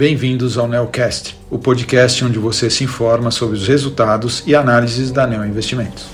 Bem-vindos 0.00 0.56
ao 0.56 0.66
Neocast, 0.66 1.38
o 1.50 1.58
podcast 1.58 2.24
onde 2.24 2.38
você 2.38 2.70
se 2.70 2.84
informa 2.84 3.30
sobre 3.30 3.58
os 3.58 3.68
resultados 3.68 4.42
e 4.46 4.54
análises 4.54 5.10
da 5.10 5.26
Neo 5.26 5.44
Investimentos. 5.44 6.08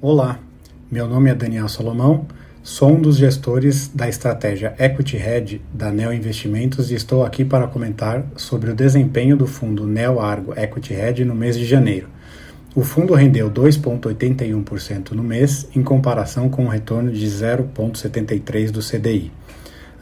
Olá, 0.00 0.40
meu 0.90 1.06
nome 1.06 1.30
é 1.30 1.34
Daniel 1.36 1.68
Salomão, 1.68 2.26
sou 2.60 2.90
um 2.90 3.00
dos 3.00 3.18
gestores 3.18 3.86
da 3.94 4.08
estratégia 4.08 4.74
Equity 4.80 5.16
Hedge 5.16 5.62
da 5.72 5.92
Neo 5.92 6.12
Investimentos 6.12 6.90
e 6.90 6.96
estou 6.96 7.24
aqui 7.24 7.44
para 7.44 7.68
comentar 7.68 8.26
sobre 8.34 8.72
o 8.72 8.74
desempenho 8.74 9.36
do 9.36 9.46
fundo 9.46 9.86
Neo 9.86 10.18
Argo 10.18 10.52
Equity 10.56 10.92
Hedge 10.92 11.24
no 11.24 11.36
mês 11.36 11.56
de 11.56 11.64
janeiro. 11.64 12.08
O 12.74 12.82
fundo 12.82 13.14
rendeu 13.14 13.48
2,81% 13.48 15.12
no 15.12 15.22
mês, 15.22 15.68
em 15.76 15.84
comparação 15.84 16.48
com 16.48 16.64
um 16.64 16.68
retorno 16.68 17.12
de 17.12 17.26
0,73% 17.26 18.72
do 18.72 18.80
CDI. 18.80 19.30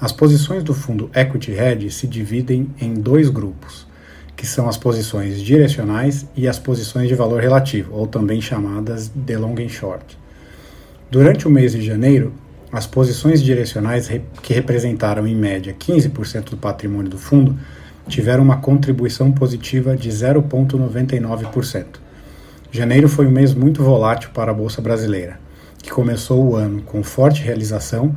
As 0.00 0.12
posições 0.12 0.64
do 0.64 0.72
fundo 0.72 1.10
Equity 1.14 1.52
Hedge 1.52 1.90
se 1.90 2.06
dividem 2.06 2.70
em 2.80 2.94
dois 2.94 3.28
grupos, 3.28 3.86
que 4.34 4.46
são 4.46 4.66
as 4.66 4.78
posições 4.78 5.42
direcionais 5.42 6.26
e 6.34 6.48
as 6.48 6.58
posições 6.58 7.06
de 7.06 7.14
valor 7.14 7.42
relativo, 7.42 7.94
ou 7.94 8.06
também 8.06 8.40
chamadas 8.40 9.10
de 9.14 9.36
long 9.36 9.54
and 9.58 9.68
short. 9.68 10.18
Durante 11.10 11.46
o 11.46 11.50
mês 11.50 11.72
de 11.72 11.82
janeiro, 11.82 12.32
as 12.72 12.86
posições 12.86 13.42
direcionais, 13.42 14.10
que 14.42 14.54
representaram 14.54 15.26
em 15.26 15.36
média 15.36 15.76
15% 15.78 16.48
do 16.48 16.56
patrimônio 16.56 17.10
do 17.10 17.18
fundo, 17.18 17.58
tiveram 18.08 18.42
uma 18.42 18.56
contribuição 18.56 19.30
positiva 19.30 19.94
de 19.94 20.08
0,99%. 20.08 21.84
Janeiro 22.72 23.06
foi 23.06 23.26
um 23.26 23.30
mês 23.30 23.52
muito 23.52 23.82
volátil 23.82 24.30
para 24.32 24.50
a 24.50 24.54
Bolsa 24.54 24.80
Brasileira, 24.80 25.38
que 25.82 25.90
começou 25.90 26.42
o 26.42 26.56
ano 26.56 26.80
com 26.80 27.02
forte 27.02 27.42
realização 27.42 28.14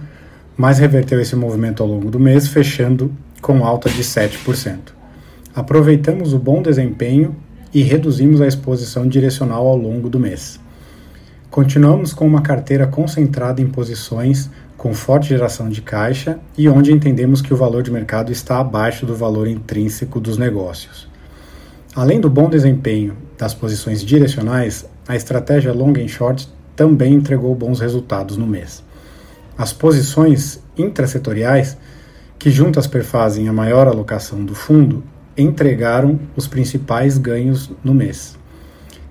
mas 0.56 0.80
reverteu 0.80 1.20
esse 1.20 1.36
movimento 1.36 1.82
ao 1.82 1.90
longo 1.90 2.10
do 2.10 2.20
mês, 2.20 2.48
fechando 2.48 3.12
com 3.42 3.66
alta 3.66 3.90
de 3.90 4.04
7%. 4.04 4.78
Aproveitamos 5.56 6.34
o 6.34 6.40
bom 6.40 6.62
desempenho 6.62 7.36
e 7.74 7.82
reduzimos 7.82 8.42
a 8.42 8.48
exposição 8.48 9.08
direcional 9.08 9.68
ao 9.68 9.78
longo 9.78 10.10
do 10.10 10.20
mês. 10.20 10.60
Continuamos 11.50 12.14
com 12.14 12.26
uma 12.26 12.42
carteira 12.42 12.88
concentrada 12.88 13.62
em 13.62 13.68
posições 13.68 14.50
com 14.78 14.94
forte 14.94 15.30
geração 15.30 15.70
de 15.70 15.82
caixa 15.82 16.40
e 16.58 16.68
onde 16.68 16.92
entendemos 16.92 17.42
que 17.42 17.54
o 17.54 17.58
valor 17.58 17.84
de 17.84 17.92
mercado 17.92 18.32
está 18.32 18.60
abaixo 18.60 19.06
do 19.06 19.16
valor 19.16 19.48
intrínseco 19.48 20.20
dos 20.20 20.38
negócios. 20.38 21.08
Além 21.96 22.20
do 22.20 22.30
bom 22.30 22.50
desempenho 22.50 23.16
das 23.38 23.54
posições 23.54 24.04
direcionais, 24.04 24.86
a 25.08 25.16
estratégia 25.16 25.72
long 25.72 25.94
and 25.98 26.08
short 26.08 26.50
também 26.76 27.14
entregou 27.14 27.54
bons 27.54 27.80
resultados 27.80 28.36
no 28.36 28.48
mês. 28.48 28.84
As 29.58 29.72
posições 29.72 30.60
intrasetoriais, 30.78 31.78
que 32.40 32.50
juntas 32.50 32.88
perfazem 32.88 33.48
a 33.48 33.54
maior 33.54 33.88
alocação 33.88 34.44
do 34.44 34.56
fundo, 34.56 35.04
entregaram 35.38 36.20
os 36.36 36.48
principais 36.48 37.18
ganhos 37.18 37.72
no 37.84 37.94
mês. 37.94 38.38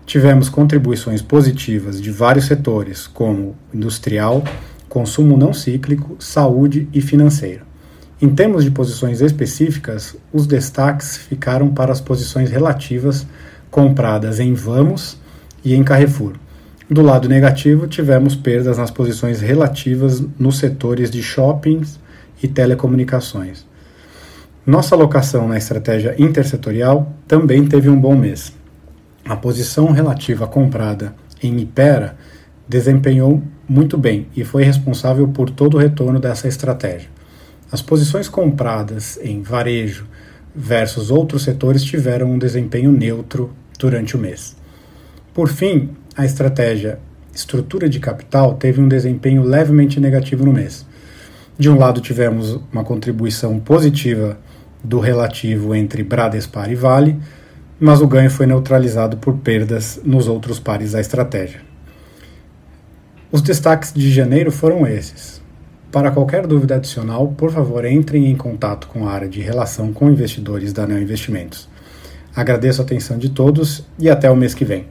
Tivemos 0.04 0.48
contribuições 0.48 1.22
positivas 1.22 2.00
de 2.00 2.10
vários 2.10 2.46
setores, 2.46 3.06
como 3.06 3.56
industrial, 3.72 4.42
consumo 4.88 5.36
não 5.36 5.52
cíclico, 5.52 6.16
saúde 6.18 6.88
e 6.92 7.00
financeiro. 7.00 7.64
Em 8.20 8.28
termos 8.28 8.64
de 8.64 8.70
posições 8.70 9.20
específicas, 9.20 10.16
os 10.32 10.46
destaques 10.46 11.16
ficaram 11.16 11.68
para 11.72 11.92
as 11.92 12.00
posições 12.00 12.50
relativas 12.50 13.26
compradas 13.70 14.38
em 14.38 14.54
Vamos 14.54 15.18
e 15.64 15.74
em 15.74 15.82
Carrefour. 15.82 16.34
Do 16.92 17.00
lado 17.00 17.26
negativo, 17.26 17.86
tivemos 17.86 18.36
perdas 18.36 18.76
nas 18.76 18.90
posições 18.90 19.40
relativas 19.40 20.22
nos 20.38 20.58
setores 20.58 21.10
de 21.10 21.22
shoppings 21.22 21.98
e 22.42 22.46
telecomunicações. 22.46 23.64
Nossa 24.66 24.94
alocação 24.94 25.48
na 25.48 25.56
estratégia 25.56 26.14
intersetorial 26.18 27.10
também 27.26 27.66
teve 27.66 27.88
um 27.88 27.98
bom 27.98 28.14
mês. 28.14 28.52
A 29.24 29.34
posição 29.34 29.90
relativa 29.90 30.46
comprada 30.46 31.14
em 31.42 31.58
Ipera 31.60 32.14
desempenhou 32.68 33.42
muito 33.66 33.96
bem 33.96 34.26
e 34.36 34.44
foi 34.44 34.62
responsável 34.62 35.26
por 35.28 35.48
todo 35.48 35.78
o 35.78 35.80
retorno 35.80 36.20
dessa 36.20 36.46
estratégia. 36.46 37.08
As 37.70 37.80
posições 37.80 38.28
compradas 38.28 39.18
em 39.22 39.40
varejo 39.40 40.04
versus 40.54 41.10
outros 41.10 41.42
setores 41.42 41.82
tiveram 41.82 42.30
um 42.30 42.38
desempenho 42.38 42.92
neutro 42.92 43.50
durante 43.78 44.14
o 44.14 44.18
mês. 44.18 44.60
Por 45.34 45.48
fim, 45.48 45.88
a 46.14 46.26
estratégia 46.26 46.98
estrutura 47.34 47.88
de 47.88 47.98
capital 47.98 48.52
teve 48.52 48.82
um 48.82 48.88
desempenho 48.88 49.42
levemente 49.42 49.98
negativo 49.98 50.44
no 50.44 50.52
mês. 50.52 50.84
De 51.58 51.70
um 51.70 51.78
lado, 51.78 52.02
tivemos 52.02 52.60
uma 52.70 52.84
contribuição 52.84 53.58
positiva 53.58 54.38
do 54.84 55.00
relativo 55.00 55.74
entre 55.74 56.02
Bradespar 56.02 56.70
e 56.70 56.74
Vale, 56.74 57.18
mas 57.80 58.02
o 58.02 58.06
ganho 58.06 58.30
foi 58.30 58.46
neutralizado 58.46 59.16
por 59.16 59.38
perdas 59.38 59.98
nos 60.04 60.28
outros 60.28 60.60
pares 60.60 60.92
da 60.92 61.00
estratégia. 61.00 61.62
Os 63.30 63.40
destaques 63.40 63.90
de 63.94 64.12
janeiro 64.12 64.52
foram 64.52 64.86
esses. 64.86 65.40
Para 65.90 66.10
qualquer 66.10 66.46
dúvida 66.46 66.74
adicional, 66.74 67.28
por 67.28 67.50
favor, 67.50 67.86
entrem 67.86 68.26
em 68.26 68.36
contato 68.36 68.86
com 68.88 69.08
a 69.08 69.12
área 69.12 69.28
de 69.28 69.40
relação 69.40 69.94
com 69.94 70.10
investidores 70.10 70.74
da 70.74 70.86
Neo 70.86 71.00
Investimentos. 71.00 71.70
Agradeço 72.36 72.82
a 72.82 72.84
atenção 72.84 73.16
de 73.16 73.30
todos 73.30 73.86
e 73.98 74.10
até 74.10 74.30
o 74.30 74.36
mês 74.36 74.52
que 74.52 74.64
vem. 74.64 74.86